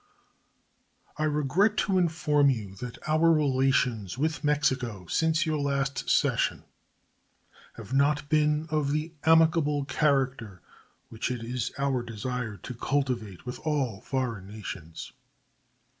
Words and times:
I 1.17 1.25
regret 1.25 1.77
to 1.85 1.99
inform 1.99 2.49
you 2.49 2.73
that 2.77 2.97
our 3.07 3.31
relations 3.31 4.17
with 4.17 4.43
Mexico 4.43 5.05
since 5.05 5.45
your 5.45 5.59
last 5.59 6.09
session 6.09 6.63
have 7.75 7.93
not 7.93 8.27
been 8.27 8.65
of 8.71 8.91
the 8.93 9.13
amicable 9.27 9.85
character 9.85 10.63
which 11.09 11.29
it 11.29 11.43
is 11.43 11.71
our 11.77 12.01
desire 12.01 12.57
to 12.57 12.73
cultivate 12.73 13.45
with 13.45 13.59
all 13.59 14.01
foreign 14.01 14.47
nations. 14.47 15.11